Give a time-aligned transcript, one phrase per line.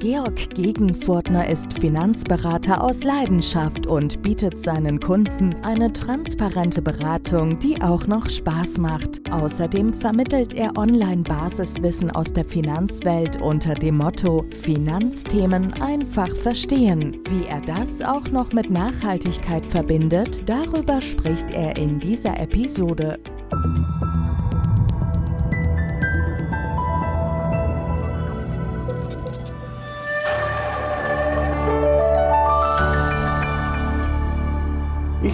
[0.00, 8.06] Georg Gegenfurtner ist Finanzberater aus Leidenschaft und bietet seinen Kunden eine transparente Beratung, die auch
[8.06, 9.20] noch Spaß macht.
[9.32, 17.20] Außerdem vermittelt er Online-Basiswissen aus der Finanzwelt unter dem Motto Finanzthemen einfach verstehen.
[17.28, 23.18] Wie er das auch noch mit Nachhaltigkeit verbindet, darüber spricht er in dieser Episode.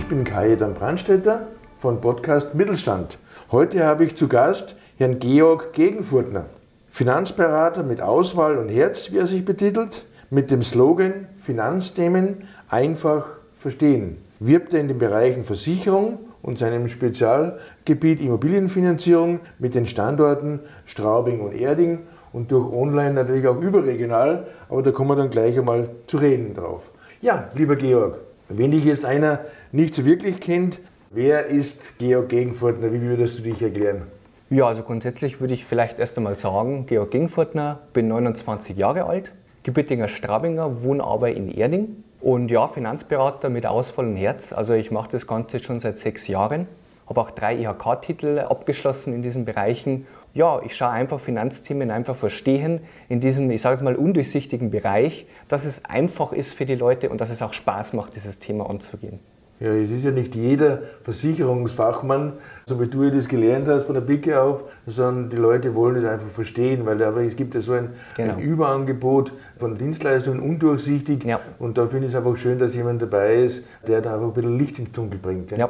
[0.05, 1.47] Ich bin Kajetan Brandstetter
[1.79, 3.17] von Podcast Mittelstand.
[3.51, 6.45] Heute habe ich zu Gast Herrn Georg Gegenfurtner,
[6.91, 14.19] Finanzberater mit Auswahl und Herz, wie er sich betitelt, mit dem Slogan Finanzthemen einfach verstehen.
[14.41, 21.55] Wirbt er in den Bereichen Versicherung und seinem Spezialgebiet Immobilienfinanzierung mit den Standorten Straubing und
[21.55, 22.01] Erding
[22.31, 26.53] und durch Online natürlich auch überregional, aber da kommen wir dann gleich einmal zu reden
[26.53, 26.91] drauf.
[27.23, 29.41] Ja, lieber Georg, wenn dich jetzt einer
[29.73, 32.93] nicht so wirklich kennt, wer ist Georg Gegenfurtner?
[32.93, 34.03] Wie würdest du dich erklären?
[34.51, 39.33] Ja, also grundsätzlich würde ich vielleicht erst einmal sagen, Georg Gegenfurtner, bin 29 Jahre alt,
[39.63, 44.53] gebürtiger Straubinger, wohne aber in Erding und ja, Finanzberater mit Auswahl und Herz.
[44.53, 46.69] Also ich mache das Ganze schon seit sechs Jahren,
[47.09, 50.07] habe auch drei IHK-Titel abgeschlossen in diesen Bereichen.
[50.35, 55.27] Ja, ich schaue einfach Finanzthemen einfach verstehen in diesem, ich sage es mal, undurchsichtigen Bereich,
[55.47, 58.69] dass es einfach ist für die Leute und dass es auch Spaß macht, dieses Thema
[58.69, 59.21] anzugehen.
[59.61, 62.33] Ja, es ist ja nicht jeder Versicherungsfachmann,
[62.67, 66.05] so wie du das gelernt hast von der Picke auf, sondern die Leute wollen es
[66.05, 68.35] einfach verstehen, weil aber es gibt ja so ein, genau.
[68.35, 71.25] ein Überangebot von Dienstleistungen, undurchsichtig.
[71.25, 71.39] Ja.
[71.61, 74.35] Und da finde ich es einfach schön, dass jemand dabei ist, der da einfach ein
[74.35, 75.49] bisschen Licht ins Dunkel bringt.
[75.51, 75.61] Gell?
[75.61, 75.69] Ja.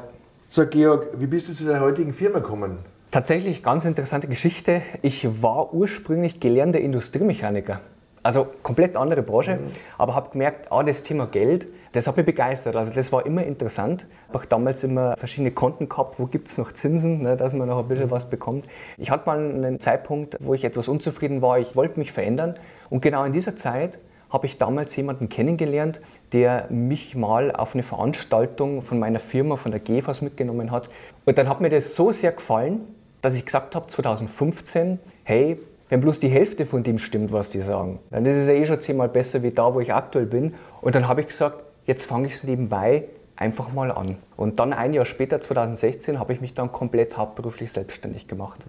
[0.49, 2.79] So, Georg, wie bist du zu der heutigen Firma gekommen?
[3.15, 4.83] Tatsächlich ganz interessante Geschichte.
[5.01, 7.81] Ich war ursprünglich gelernter Industriemechaniker.
[8.25, 9.71] Also komplett andere Branche, mhm.
[9.99, 12.75] aber habe gemerkt, ah, das Thema Geld, das hat mich begeistert.
[12.75, 14.09] Also das war immer interessant.
[14.31, 17.69] Ich habe damals immer verschiedene Konten gehabt, wo gibt es noch Zinsen, ne, dass man
[17.69, 18.67] noch ein bisschen was bekommt.
[18.99, 22.55] Ich hatte mal einen Zeitpunkt, wo ich etwas unzufrieden war, ich wollte mich verändern
[22.91, 26.01] und genau in dieser Zeit habe ich damals jemanden kennengelernt,
[26.33, 30.89] der mich mal auf eine Veranstaltung von meiner Firma, von der GEFAS mitgenommen hat.
[31.25, 32.81] Und dann hat mir das so sehr gefallen,
[33.25, 35.59] dass ich gesagt habe 2015, hey,
[35.89, 38.67] wenn bloß die Hälfte von dem stimmt, was die sagen, dann ist es ja eh
[38.67, 40.53] schon zehnmal besser wie da, wo ich aktuell bin.
[40.83, 43.05] Und dann habe ich gesagt, jetzt fange ich es nebenbei
[43.35, 44.19] einfach mal an.
[44.37, 48.61] Und dann ein Jahr später, 2016, habe ich mich dann komplett hauptberuflich selbstständig gemacht.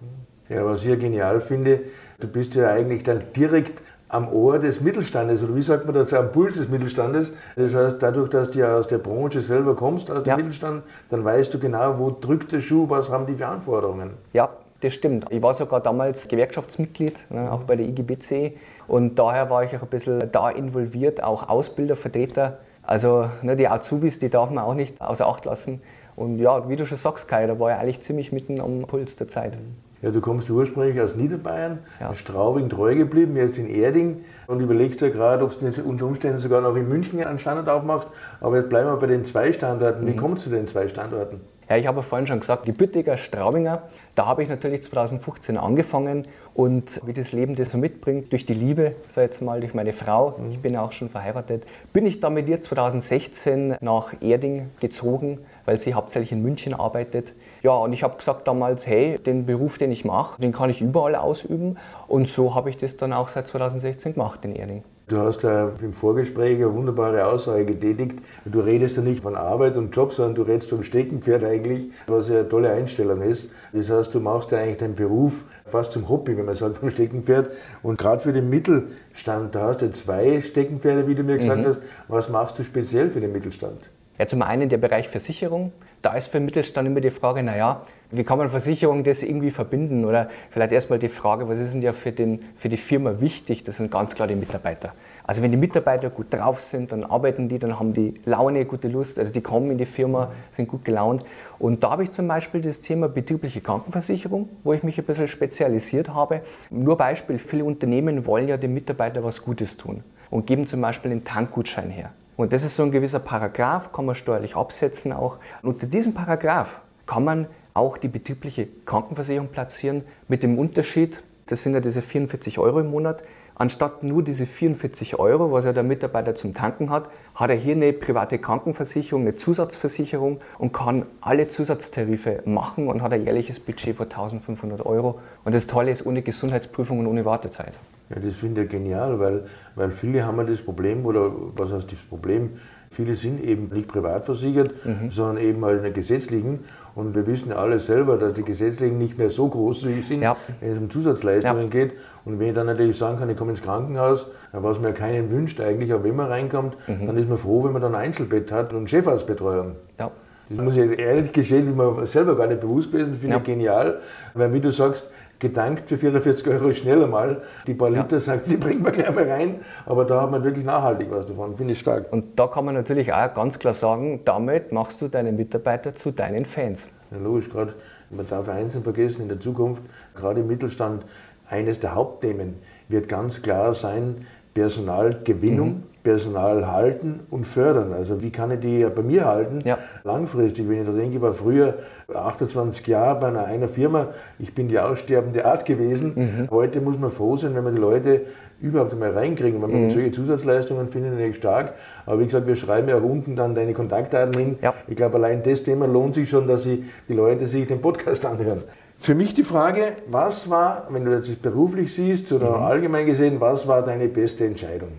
[0.48, 1.80] Ja, was ich ja genial finde,
[2.18, 6.16] du bist ja eigentlich dann direkt am Ohr des Mittelstandes oder wie sagt man dazu,
[6.16, 7.32] am Puls des Mittelstandes.
[7.56, 10.36] Das heißt, dadurch, dass du ja aus der Branche selber kommst, aus dem ja.
[10.36, 14.10] Mittelstand, dann weißt du genau, wo drückt der Schuh, was haben die für Anforderungen.
[14.32, 14.50] Ja,
[14.80, 15.26] das stimmt.
[15.30, 18.56] Ich war sogar damals Gewerkschaftsmitglied, ne, auch bei der IGBC.
[18.86, 22.58] Und daher war ich auch ein bisschen da involviert, auch Ausbilder, Vertreter.
[22.82, 25.80] Also ne, die Azubis, die darf man auch nicht außer Acht lassen.
[26.14, 29.16] Und ja, wie du schon sagst, Kai, da war ich eigentlich ziemlich mitten am Puls
[29.16, 29.58] der Zeit.
[30.02, 32.14] Ja, du kommst ursprünglich aus Niederbayern, ja.
[32.14, 36.60] Straubing treu geblieben, jetzt in Erding und überlegst ja gerade, ob du unter Umständen sogar
[36.60, 38.08] noch in München einen Standort aufmachst.
[38.40, 40.06] Aber jetzt bleiben wir bei den zwei Standorten.
[40.06, 40.16] Wie mhm.
[40.16, 41.40] kommst du zu den zwei Standorten?
[41.68, 43.82] Ja, ich habe vorhin schon gesagt, gebürtiger Straubinger.
[44.14, 48.54] Da habe ich natürlich 2015 angefangen und wie das Leben das so mitbringt, durch die
[48.54, 50.52] Liebe, sag jetzt mal, durch meine Frau, mhm.
[50.52, 55.40] ich bin ja auch schon verheiratet, bin ich dann mit ihr 2016 nach Erding gezogen,
[55.64, 57.34] weil sie hauptsächlich in München arbeitet.
[57.62, 60.80] Ja, und ich habe gesagt damals, hey, den Beruf, den ich mache, den kann ich
[60.80, 61.78] überall ausüben.
[62.06, 64.84] Und so habe ich das dann auch seit 2016 gemacht in Erding.
[65.08, 68.18] Du hast ja im Vorgespräch eine wunderbare Aussage getätigt.
[68.44, 72.28] Du redest ja nicht von Arbeit und Job, sondern du redest vom Steckenpferd eigentlich, was
[72.28, 73.48] ja eine tolle Einstellung ist.
[73.72, 76.90] Das heißt, du machst ja eigentlich deinen Beruf fast zum Hobby, wenn man sagt, vom
[76.90, 77.50] Steckenpferd.
[77.84, 81.60] Und gerade für den Mittelstand, da hast du ja zwei Steckenpferde, wie du mir gesagt
[81.60, 81.66] mhm.
[81.66, 81.82] hast.
[82.08, 83.88] Was machst du speziell für den Mittelstand?
[84.18, 85.72] Ja, zum einen der Bereich Versicherung.
[86.00, 89.50] Da ist für den Mittelstand immer die Frage, naja, wie kann man Versicherung das irgendwie
[89.50, 90.04] verbinden?
[90.04, 93.64] Oder vielleicht erstmal die Frage, was ist denn ja für, den, für die Firma wichtig?
[93.64, 94.92] Das sind ganz klar die Mitarbeiter.
[95.24, 98.88] Also wenn die Mitarbeiter gut drauf sind, dann arbeiten die, dann haben die Laune, gute
[98.88, 101.24] Lust, also die kommen in die Firma, sind gut gelaunt.
[101.58, 105.28] Und da habe ich zum Beispiel das Thema betriebliche Krankenversicherung, wo ich mich ein bisschen
[105.28, 106.42] spezialisiert habe.
[106.70, 111.10] Nur Beispiel, viele Unternehmen wollen ja den Mitarbeitern was Gutes tun und geben zum Beispiel
[111.10, 112.12] einen Tankgutschein her.
[112.36, 115.38] Und das ist so ein gewisser Paragraph, kann man steuerlich absetzen auch.
[115.62, 121.62] Und unter diesem Paragraph kann man auch die betriebliche Krankenversicherung platzieren mit dem Unterschied, das
[121.62, 123.22] sind ja diese 44 Euro im Monat,
[123.58, 127.74] Anstatt nur diese 44 Euro, was ja der Mitarbeiter zum Tanken hat, hat er hier
[127.74, 133.96] eine private Krankenversicherung, eine Zusatzversicherung und kann alle Zusatztarife machen und hat ein jährliches Budget
[133.96, 135.20] von 1500 Euro.
[135.44, 137.78] Und das Tolle ist ohne Gesundheitsprüfung und ohne Wartezeit.
[138.08, 139.44] Ja, das finde ich genial, weil,
[139.74, 142.50] weil viele haben ja das Problem, oder was heißt das Problem,
[142.90, 145.10] viele sind eben nicht privat versichert, mhm.
[145.10, 146.60] sondern eben halt in der gesetzlichen.
[146.94, 150.36] Und wir wissen alle selber, dass die gesetzlichen nicht mehr so groß sind, ja.
[150.60, 151.68] wenn es um Zusatzleistungen ja.
[151.68, 151.92] geht.
[152.24, 155.60] Und wenn ich dann natürlich sagen kann, ich komme ins Krankenhaus, was mir keinen wünscht
[155.60, 157.06] eigentlich, aber wenn man reinkommt, mhm.
[157.06, 159.76] dann ist man froh, wenn man dann ein Einzelbett hat und Chefarztbetreuung.
[159.98, 160.10] Ja.
[160.48, 164.00] Das muss ich ehrlich gestehen, wie man selber gar nicht bewusst gewesen, finde ich genial.
[164.32, 167.42] Weil wie du sagst, gedankt für 44 Euro schneller mal.
[167.66, 168.20] Die paar Liter ja.
[168.20, 171.56] sagt, die bringt man gleich mal rein, aber da hat man wirklich nachhaltig was davon,
[171.56, 172.12] finde ich stark.
[172.12, 176.10] Und da kann man natürlich auch ganz klar sagen, damit machst du deine Mitarbeiter zu
[176.10, 176.88] deinen Fans.
[177.10, 177.74] Ja, logisch, gerade,
[178.10, 179.82] man darf eins nicht vergessen, in der Zukunft,
[180.14, 181.04] gerade im Mittelstand,
[181.48, 182.54] eines der Hauptthemen
[182.88, 184.16] wird ganz klar sein,
[184.54, 185.82] Personalgewinnung, mhm.
[186.06, 187.92] Personal halten und fördern.
[187.92, 189.58] Also wie kann ich die bei mir halten?
[189.64, 189.76] Ja.
[190.04, 191.78] Langfristig, wenn ich da denke, ich war früher
[192.14, 196.12] 28 Jahre bei einer, einer Firma, ich bin die aussterbende Art gewesen.
[196.14, 196.50] Mhm.
[196.52, 198.20] Heute muss man froh sein, wenn man die Leute
[198.60, 199.60] überhaupt einmal reinkriegen.
[199.60, 199.90] Wenn man mhm.
[199.90, 201.74] solche Zusatzleistungen findet, ich stark.
[202.06, 204.58] Aber wie gesagt, wir schreiben ja unten dann deine Kontaktdaten hin.
[204.62, 204.74] Ja.
[204.86, 208.24] Ich glaube, allein das Thema lohnt sich schon, dass sie, die Leute sich den Podcast
[208.26, 208.62] anhören.
[208.96, 212.64] Für mich die Frage, was war, wenn du das beruflich siehst oder mhm.
[212.64, 214.90] allgemein gesehen, was war deine beste Entscheidung?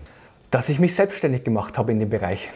[0.50, 2.48] Dass ich mich selbstständig gemacht habe in dem Bereich.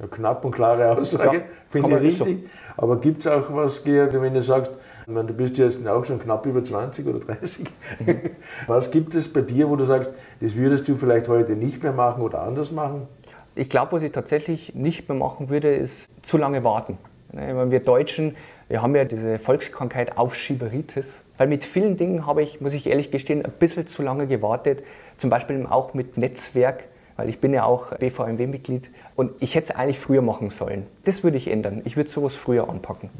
[0.00, 2.38] Ja, knapp und klare Aussage, ja, finde ich richtig.
[2.44, 2.82] So.
[2.82, 4.72] Aber gibt es auch was, Georg, wenn du sagst,
[5.12, 7.66] meine, du bist jetzt auch schon knapp über 20 oder 30.
[8.00, 8.20] Mhm.
[8.66, 10.10] was gibt es bei dir, wo du sagst,
[10.40, 13.08] das würdest du vielleicht heute nicht mehr machen oder anders machen?
[13.54, 16.98] Ich glaube, was ich tatsächlich nicht mehr machen würde, ist zu lange warten.
[17.32, 18.36] Wir Deutschen,
[18.68, 21.24] wir haben ja diese Volkskrankheit Aufschieberitis.
[21.38, 24.82] Weil mit vielen Dingen habe ich, muss ich ehrlich gestehen, ein bisschen zu lange gewartet.
[25.16, 26.84] Zum Beispiel auch mit Netzwerk,
[27.16, 30.86] weil ich bin ja auch BVMW-Mitglied und ich hätte es eigentlich früher machen sollen.
[31.04, 31.82] Das würde ich ändern.
[31.84, 33.10] Ich würde sowas früher anpacken.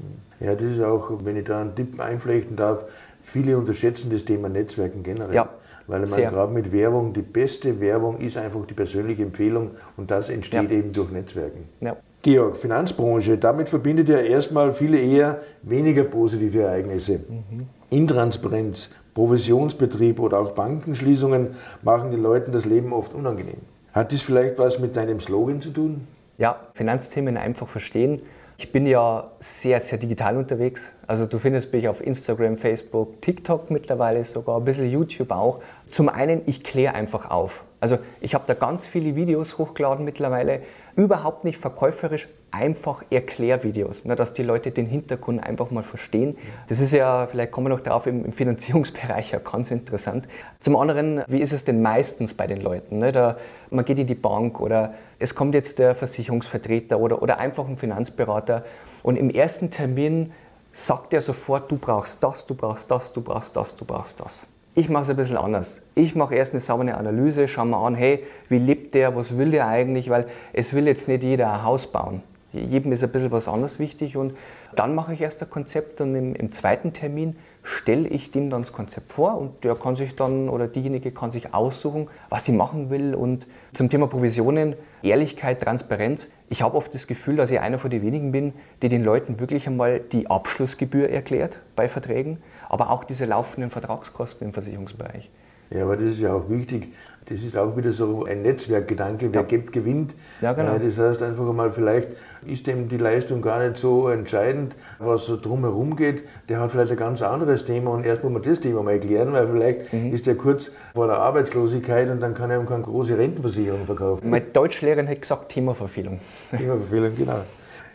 [0.41, 2.85] Ja, das ist auch, wenn ich da einen Tipp einflechten darf,
[3.21, 5.35] viele unterschätzen das Thema Netzwerken generell.
[5.35, 5.49] Ja.
[5.87, 10.29] Weil man gerade mit Werbung, die beste Werbung ist einfach die persönliche Empfehlung und das
[10.29, 10.79] entsteht ja.
[10.79, 11.69] eben durch Netzwerken.
[11.81, 11.97] Ja.
[12.23, 17.19] Georg, Finanzbranche, damit verbindet ja erstmal viele eher weniger positive Ereignisse.
[17.19, 17.67] Mhm.
[17.91, 21.49] Intransparenz, Provisionsbetrieb oder auch Bankenschließungen
[21.83, 23.61] machen den Leuten das Leben oft unangenehm.
[23.93, 26.07] Hat das vielleicht was mit deinem Slogan zu tun?
[26.39, 28.23] Ja, Finanzthemen einfach verstehen.
[28.57, 30.93] Ich bin ja sehr, sehr digital unterwegs.
[31.07, 35.61] Also du findest mich auf Instagram, Facebook, TikTok mittlerweile sogar, ein bisschen YouTube auch.
[35.91, 37.65] Zum einen, ich kläre einfach auf.
[37.81, 40.63] Also ich habe da ganz viele Videos hochgeladen mittlerweile,
[40.97, 46.37] überhaupt nicht verkäuferisch, einfach Erklärvideos, ne, dass die Leute den Hintergrund einfach mal verstehen.
[46.69, 50.29] Das ist ja, vielleicht kommen wir noch darauf, im, Finanzierungsbereich ja ganz interessant.
[50.61, 52.99] Zum anderen, wie ist es denn meistens bei den Leuten?
[52.99, 53.11] Ne?
[53.11, 53.39] Da,
[53.71, 57.79] man geht in die Bank oder es kommt jetzt der Versicherungsvertreter oder, oder einfach ein
[57.79, 58.65] Finanzberater
[59.03, 60.33] und im ersten Termin
[60.73, 64.47] sagt er sofort, du brauchst das, du brauchst das, du brauchst das, du brauchst das.
[64.75, 65.83] Ich mache es ein bisschen anders.
[65.95, 69.51] Ich mache erst eine saubere Analyse, schaue mir an, hey, wie lebt der, was will
[69.51, 72.23] der eigentlich, weil es will jetzt nicht jeder ein Haus bauen.
[72.53, 74.35] Jedem ist ein bisschen was anderes wichtig und
[74.75, 78.63] dann mache ich erst ein Konzept und im, im zweiten Termin stelle ich dem dann
[78.63, 82.53] das Konzept vor und der kann sich dann oder diejenige kann sich aussuchen, was sie
[82.53, 83.15] machen will.
[83.15, 86.33] Und zum Thema Provisionen, Ehrlichkeit, Transparenz.
[86.49, 89.41] Ich habe oft das Gefühl, dass ich einer von den wenigen bin, die den Leuten
[89.41, 92.39] wirklich einmal die Abschlussgebühr erklärt bei Verträgen
[92.73, 95.31] aber auch diese laufenden Vertragskosten im Versicherungsbereich.
[95.75, 96.93] Ja, aber das ist ja auch wichtig.
[97.27, 99.33] Das ist auch wieder so ein Netzwerkgedanke.
[99.33, 99.47] Wer ja.
[99.47, 100.15] gibt, gewinnt.
[100.41, 100.77] Ja, genau.
[100.77, 102.09] Das heißt einfach einmal, vielleicht
[102.45, 106.25] ist dem die Leistung gar nicht so entscheidend, was so drumherum geht.
[106.49, 109.33] Der hat vielleicht ein ganz anderes Thema und erst muss man das Thema mal erklären,
[109.33, 110.13] weil vielleicht mhm.
[110.13, 114.29] ist der kurz vor der Arbeitslosigkeit und dann kann er ihm keine große Rentenversicherung verkaufen.
[114.29, 116.19] Meine Deutschlehrerin hat gesagt Themaverfehlung.
[116.57, 117.41] Themaverfehlung, genau.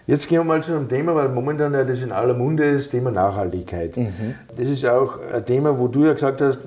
[0.05, 2.91] Jetzt gehen wir mal zu einem Thema, weil momentan ja das in aller Munde ist,
[2.91, 3.97] Thema Nachhaltigkeit.
[3.97, 4.35] Mhm.
[4.55, 6.59] Das ist auch ein Thema, wo du ja gesagt hast,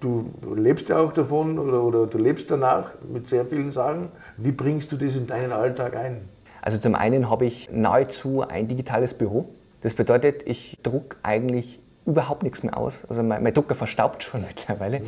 [0.00, 4.08] du lebst ja auch davon oder, oder du lebst danach mit sehr vielen Sachen.
[4.36, 6.28] Wie bringst du das in deinen Alltag ein?
[6.62, 9.48] Also zum einen habe ich nahezu ein digitales Büro.
[9.82, 13.04] Das bedeutet, ich drucke eigentlich überhaupt nichts mehr aus.
[13.04, 15.00] Also mein, mein Drucker verstaubt schon mittlerweile.
[15.00, 15.04] Mhm.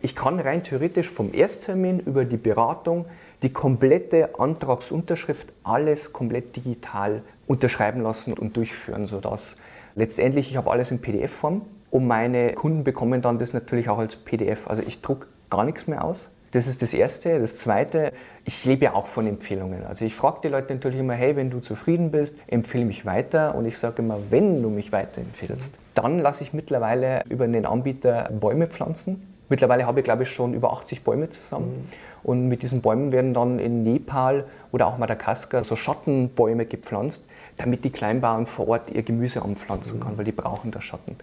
[0.00, 3.06] Ich kann rein theoretisch vom Ersttermin über die Beratung
[3.42, 9.56] die komplette Antragsunterschrift, alles komplett digital unterschreiben lassen und durchführen, sodass
[9.96, 14.16] letztendlich ich habe alles in PDF-Form und meine Kunden bekommen dann das natürlich auch als
[14.16, 14.68] PDF.
[14.68, 16.30] Also ich drucke gar nichts mehr aus.
[16.52, 17.38] Das ist das Erste.
[17.38, 18.12] Das Zweite,
[18.44, 19.84] ich lebe ja auch von Empfehlungen.
[19.84, 23.54] Also ich frage die Leute natürlich immer, hey, wenn du zufrieden bist, empfehle mich weiter.
[23.54, 28.30] Und ich sage immer, wenn du mich weiterempfehlst, dann lasse ich mittlerweile über einen Anbieter
[28.32, 31.68] Bäume pflanzen Mittlerweile habe ich, glaube ich, schon über 80 Bäume zusammen.
[31.68, 31.88] Mhm.
[32.22, 37.26] Und mit diesen Bäumen werden dann in Nepal oder auch Madagaskar so Schattenbäume gepflanzt,
[37.56, 40.02] damit die Kleinbauern vor Ort ihr Gemüse anpflanzen mhm.
[40.02, 41.16] können, weil die brauchen das Schatten.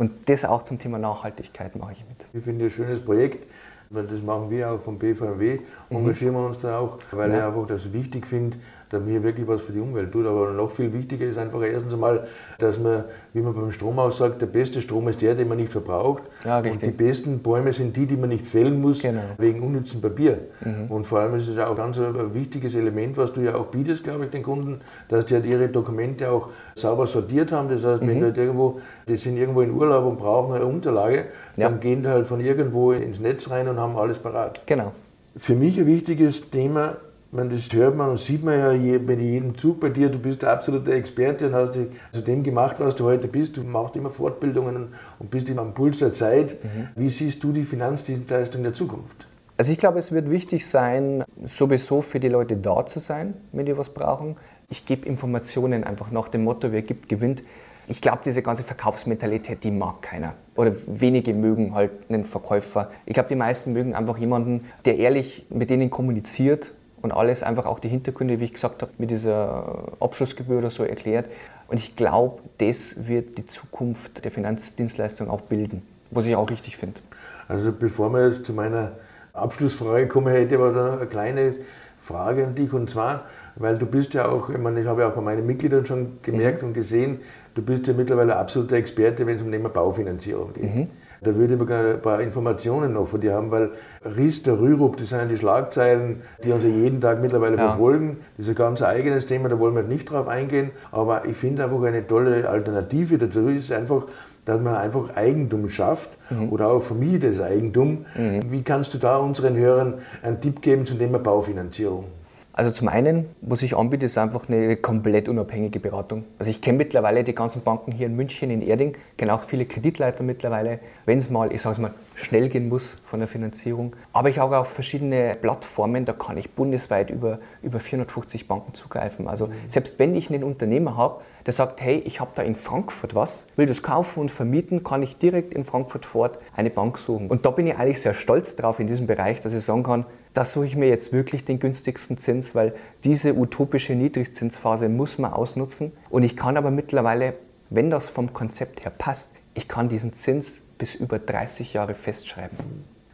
[0.00, 2.26] Und das auch zum Thema Nachhaltigkeit mache ich mit.
[2.32, 3.46] Ich finde ein schönes Projekt
[3.90, 5.96] weil das machen wir auch vom BVMW, mhm.
[5.96, 7.38] engagieren wir uns da auch, weil ja.
[7.38, 8.56] ich einfach das wichtig finde,
[8.90, 10.26] dass wir wirklich was für die Umwelt tut.
[10.26, 12.26] Aber noch viel wichtiger ist einfach erstens einmal,
[12.58, 15.58] dass man, wie man beim Strom auch sagt, der beste Strom ist der, den man
[15.58, 16.24] nicht verbraucht.
[16.44, 19.22] Ja, und die besten Bäume sind die, die man nicht fällen muss, genau.
[19.38, 20.38] wegen unnützem Papier.
[20.60, 20.90] Mhm.
[20.90, 24.02] Und vor allem ist es auch ganz ein wichtiges Element, was du ja auch bietest,
[24.02, 27.68] glaube ich, den Kunden, dass die halt ihre Dokumente auch sauber sortiert haben.
[27.68, 28.08] Das heißt, mhm.
[28.08, 31.68] wenn die halt irgendwo, die sind irgendwo in Urlaub und brauchen eine Unterlage, ja.
[31.68, 34.60] dann gehen die halt von irgendwo ins Netz rein und haben alles parat.
[34.66, 34.92] Genau.
[35.36, 36.96] Für mich ein wichtiges Thema
[37.32, 40.08] man, das hört man und sieht man ja je, bei jedem Zug bei dir.
[40.08, 43.56] Du bist der absolute Experte und hast dich zu dem gemacht, was du heute bist.
[43.56, 46.62] Du machst immer Fortbildungen und bist immer am Puls der Zeit.
[46.64, 46.88] Mhm.
[46.96, 49.26] Wie siehst du die Finanzdienstleistung der Zukunft?
[49.56, 53.66] Also ich glaube, es wird wichtig sein, sowieso für die Leute da zu sein, wenn
[53.66, 54.36] die was brauchen.
[54.68, 57.42] Ich gebe Informationen einfach nach dem Motto, wer gibt, gewinnt.
[57.86, 60.34] Ich glaube, diese ganze Verkaufsmentalität, die mag keiner.
[60.54, 62.90] Oder wenige mögen halt einen Verkäufer.
[63.04, 66.72] Ich glaube, die meisten mögen einfach jemanden, der ehrlich mit denen kommuniziert
[67.02, 70.84] und alles einfach auch die Hintergründe, wie ich gesagt habe, mit dieser Abschlussgebühr oder so
[70.84, 71.28] erklärt.
[71.68, 76.76] Und ich glaube, das wird die Zukunft der Finanzdienstleistung auch bilden, was ich auch richtig
[76.76, 77.00] finde.
[77.48, 78.92] Also bevor wir jetzt zu meiner
[79.32, 81.54] Abschlussfrage kommen, hätte ich aber da eine kleine
[81.98, 83.26] Frage an dich und zwar,
[83.56, 86.18] weil du bist ja auch, ich, meine, ich habe ja auch bei meinen Mitgliedern schon
[86.22, 86.68] gemerkt mhm.
[86.68, 87.20] und gesehen,
[87.54, 90.74] du bist ja mittlerweile absoluter Experte, wenn es um Thema Baufinanzierung geht.
[90.74, 90.88] Mhm.
[91.22, 93.70] Da würde ich gerne ein paar Informationen noch von dir haben, weil
[94.04, 97.68] Ries der Rürup, das sind die Schlagzeilen, die uns ja jeden Tag mittlerweile ja.
[97.68, 98.18] verfolgen.
[98.36, 100.70] Das ist ein ganz eigenes Thema, da wollen wir nicht drauf eingehen.
[100.92, 104.04] Aber ich finde einfach eine tolle Alternative dazu ist einfach,
[104.44, 106.50] dass man einfach Eigentum schafft mhm.
[106.50, 108.06] oder auch vermietetes Eigentum.
[108.16, 108.50] Mhm.
[108.50, 112.04] Wie kannst du da unseren Hörern einen Tipp geben zum Thema Baufinanzierung?
[112.52, 116.24] Also zum einen, was ich anbiete, ist einfach eine komplett unabhängige Beratung.
[116.38, 119.66] Also ich kenne mittlerweile die ganzen Banken hier in München, in Erding, kenne auch viele
[119.66, 123.94] Kreditleiter mittlerweile, wenn es mal, ich sage es mal, schnell gehen muss von der Finanzierung.
[124.12, 129.28] Aber ich habe auch verschiedene Plattformen, da kann ich bundesweit über, über 450 Banken zugreifen.
[129.28, 133.14] Also selbst wenn ich einen Unternehmer habe, der sagt, hey, ich habe da in Frankfurt
[133.14, 137.28] was, will das kaufen und vermieten, kann ich direkt in Frankfurt fort eine Bank suchen.
[137.28, 140.06] Und da bin ich eigentlich sehr stolz drauf in diesem Bereich, dass ich sagen kann,
[140.34, 145.32] da suche ich mir jetzt wirklich den günstigsten Zins, weil diese utopische Niedrigzinsphase muss man
[145.32, 145.92] ausnutzen.
[146.08, 147.34] Und ich kann aber mittlerweile,
[147.68, 152.56] wenn das vom Konzept her passt, ich kann diesen Zins bis über 30 Jahre festschreiben.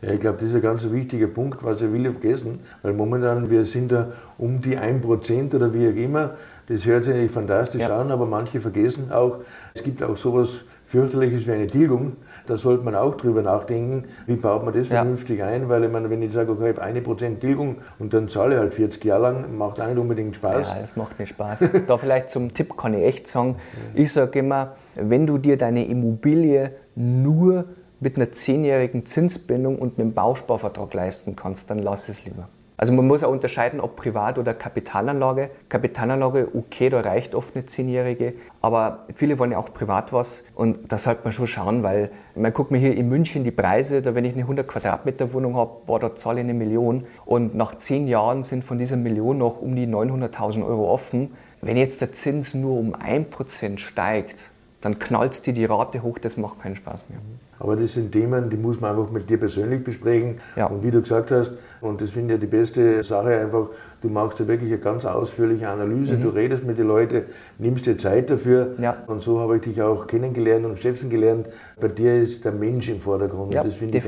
[0.02, 3.48] Ja, ich glaube, das ist ein ganz wichtiger Punkt, was ich will vergessen, weil momentan
[3.50, 6.36] wir sind da um die 1% oder wie auch immer.
[6.68, 8.00] Das hört sich nicht fantastisch ja.
[8.00, 9.38] an, aber manche vergessen auch,
[9.74, 14.36] es gibt auch sowas fürchterliches wie eine Tilgung da sollte man auch drüber nachdenken, wie
[14.36, 15.46] baut man das vernünftig ja.
[15.46, 18.28] ein, weil ich meine, wenn ich sage, okay, ich habe eine Prozent Tilgung und dann
[18.28, 20.68] zahle ich halt 40 Jahre lang, macht auch nicht unbedingt Spaß.
[20.68, 21.64] Ja, es macht nicht Spaß.
[21.86, 23.56] da vielleicht zum Tipp kann ich echt sagen,
[23.94, 27.64] ich sage immer, wenn du dir deine Immobilie nur
[27.98, 32.48] mit einer zehnjährigen Zinsbindung und einem Bausparvertrag leisten kannst, dann lass es lieber.
[32.78, 35.50] Also man muss auch unterscheiden, ob Privat- oder Kapitalanlage.
[35.68, 40.92] Kapitalanlage, okay, da reicht oft eine zehnjährige, aber viele wollen ja auch privat was und
[40.92, 44.14] da sollte man schon schauen, weil man guckt mir hier in München die Preise, da
[44.14, 47.76] wenn ich eine 100 Quadratmeter Wohnung habe, boah, da zahle ich eine Million und nach
[47.76, 51.34] zehn Jahren sind von dieser Million noch um die 900.000 Euro offen.
[51.62, 54.50] Wenn jetzt der Zins nur um 1% steigt,
[54.86, 57.18] dann knallst dir die Rate hoch, das macht keinen Spaß mehr.
[57.58, 60.36] Aber das sind Themen, die muss man einfach mit dir persönlich besprechen.
[60.54, 60.66] Ja.
[60.66, 64.38] Und wie du gesagt hast, und das finde ich die beste Sache einfach, du machst
[64.38, 66.22] ja wirklich eine ganz ausführliche Analyse, mhm.
[66.22, 67.22] du redest mit den Leuten,
[67.58, 68.74] nimmst dir Zeit dafür.
[68.78, 68.96] Ja.
[69.08, 71.48] Und so habe ich dich auch kennengelernt und schätzen gelernt.
[71.80, 73.54] Bei dir ist der Mensch im Vordergrund.
[73.54, 74.04] Ja, und das finde ich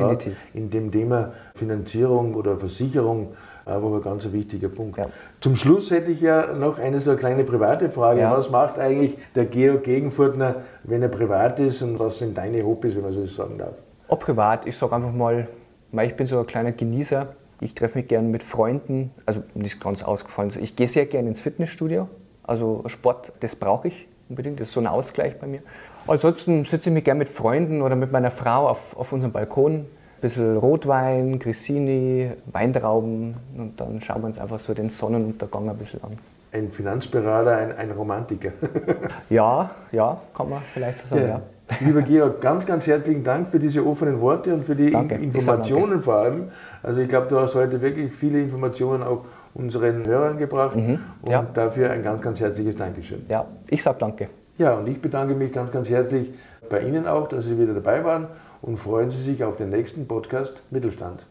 [0.54, 3.32] in dem Thema Finanzierung oder Versicherung
[3.68, 4.98] einfach ein ganz wichtiger Punkt.
[4.98, 5.06] Ja.
[5.40, 8.20] Zum Schluss hätte ich ja noch eine so eine kleine private Frage.
[8.20, 8.36] Ja.
[8.36, 12.94] Was macht eigentlich der Georg Gegenfurtner, wenn er privat ist und was sind deine Hobbys,
[12.96, 13.74] wenn man so sagen darf?
[14.08, 15.48] Auch privat, ich sage einfach mal,
[16.02, 17.28] ich bin so ein kleiner Genießer.
[17.60, 20.50] Ich treffe mich gerne mit Freunden, also nicht ganz ausgefallen.
[20.60, 22.08] Ich gehe sehr gerne ins Fitnessstudio.
[22.44, 25.60] Also Sport, das brauche ich unbedingt, das ist so ein Ausgleich bei mir.
[26.06, 29.86] Ansonsten sitze ich mich gerne mit Freunden oder mit meiner Frau auf, auf unserem Balkon,
[30.20, 36.02] bisschen Rotwein, Grissini, Weintrauben und dann schauen wir uns einfach so den Sonnenuntergang ein bisschen
[36.02, 36.18] an.
[36.52, 38.50] Ein Finanzberater, ein, ein Romantiker.
[39.30, 41.28] ja, ja, kann man vielleicht so sagen, ja.
[41.28, 41.76] ja.
[41.80, 45.16] Lieber Georg, ganz, ganz herzlichen Dank für diese offenen Worte und für die danke.
[45.16, 46.44] Informationen vor allem.
[46.82, 51.30] Also ich glaube, du hast heute wirklich viele Informationen auch unseren Hörern gebracht mhm, und
[51.30, 51.46] ja.
[51.52, 53.26] dafür ein ganz, ganz herzliches Dankeschön.
[53.28, 54.28] Ja, ich sage danke.
[54.56, 56.32] Ja, und ich bedanke mich ganz, ganz herzlich
[56.70, 58.28] bei Ihnen auch, dass Sie wieder dabei waren
[58.62, 61.26] und freuen Sie sich auf den nächsten Podcast Mittelstand.